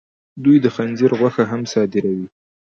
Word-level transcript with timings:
دوی 0.43 0.57
د 0.61 0.65
خنزیر 0.75 1.11
غوښه 1.19 1.43
هم 1.51 1.61
صادروي. 1.73 2.27